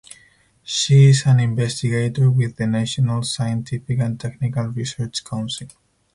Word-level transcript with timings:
She 0.63 1.09
is 1.09 1.27
an 1.27 1.39
investigator 1.39 2.31
with 2.31 2.55
the 2.55 2.65
National 2.65 3.21
Scientific 3.21 3.99
and 3.99 4.19
Technical 4.19 4.63
Research 4.69 5.23
Council. 5.23 5.67